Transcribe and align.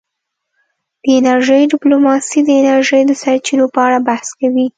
د 1.03 1.05
انرژۍ 1.19 1.61
ډیپلوماسي 1.73 2.39
د 2.43 2.49
انرژۍ 2.61 3.01
د 3.07 3.11
سرچینو 3.21 3.65
په 3.73 3.79
اړه 3.87 3.97
بحث 4.07 4.27
کوي 4.39 4.65